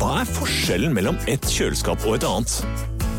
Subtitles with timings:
[0.00, 2.54] Hva er forskjellen mellom et kjøleskap og et annet?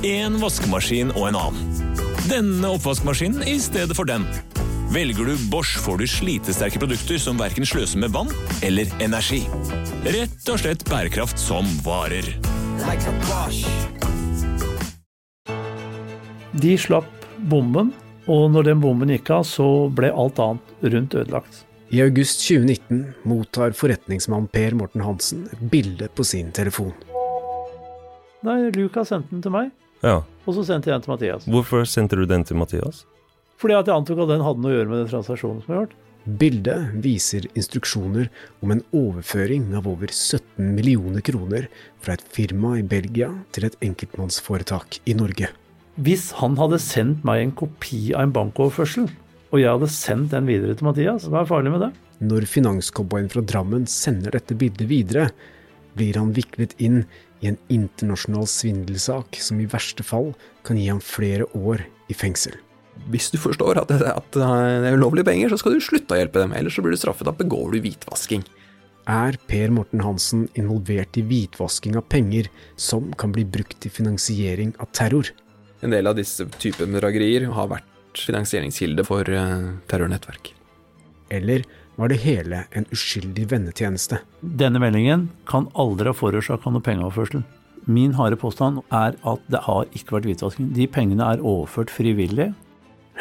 [0.01, 1.91] En vaskemaskin og en annen.
[2.25, 4.25] Denne oppvaskmaskinen i stedet for den.
[4.89, 8.33] Velger du Bosch, får du slitesterke produkter som verken sløser med vann
[8.65, 9.43] eller energi.
[10.09, 12.33] Rett og slett bærekraft som varer.
[16.65, 17.93] De slapp bomben,
[18.25, 21.67] og når den bomben gikk av, så ble alt annet rundt ødelagt.
[21.91, 26.93] I august 2019 mottar forretningsmann Per Morten Hansen et bilde på sin telefon.
[28.47, 30.21] Nei, Lukas sendte den til meg, Ja.
[30.47, 31.45] og så sendte jeg den til Mathias.
[31.45, 33.03] Hvorfor sendte du den til Mathias?
[33.57, 35.77] Fordi at jeg antok at den hadde noe å gjøre med den transaksjonen som jeg
[35.77, 35.97] har gjort.
[36.39, 38.29] Bildet viser instruksjoner
[38.63, 41.67] om en overføring av over 17 millioner kroner
[41.99, 45.49] fra et firma i Belgia til et enkeltmannsforetak i Norge.
[45.99, 49.09] Hvis han hadde sendt meg en kopi av en bankoverførsel,
[49.51, 51.91] og jeg hadde sendt den videre til Mathias, hva er farlig med det?
[52.23, 55.27] Når finanscowboyen fra Drammen sender dette bildet videre,
[55.97, 57.01] blir han viklet inn
[57.41, 60.31] i en internasjonal svindelsak som i verste fall
[60.67, 62.55] kan gi ham flere år i fengsel.
[63.11, 64.47] Hvis du forstår at det, at det
[64.87, 67.27] er ulovlige penger, så skal du slutte å hjelpe dem, ellers så blir du straffet.
[67.27, 68.45] Da begår du hvitvasking.
[69.09, 72.47] Er Per Morten Hansen involvert i hvitvasking av penger
[72.79, 75.31] som kan bli brukt til finansiering av terror?
[75.81, 80.53] En del av disse typer bedragerier har vært finansieringskilde for eh, terrornettverk.
[81.31, 81.63] Eller
[81.95, 84.21] var det hele en uskyldig vennetjeneste?
[84.41, 87.43] Denne meldingen kan aldri ha forårsaka noe pengeoverførsel.
[87.89, 90.69] Min harde påstand er at det har ikke vært hvitvasking.
[90.75, 92.51] De pengene er overført frivillig.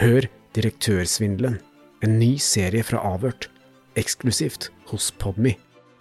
[0.00, 1.60] Hør Direktørsvindelen,
[2.02, 3.46] en ny serie fra Avhørt,
[4.00, 5.52] eksklusivt hos Podme.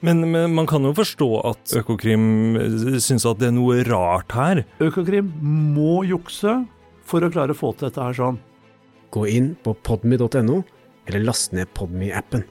[0.01, 4.33] Men, men man kan jo forstå at Økokrim eh, syns at det er noe rart
[4.33, 4.63] her.
[4.81, 5.29] Økokrim
[5.75, 6.55] må jukse
[7.05, 8.39] for å klare å få til dette her sånn.
[9.09, 10.63] Gå inn på podmy.no,
[11.05, 12.43] eller last ned Podme-appen.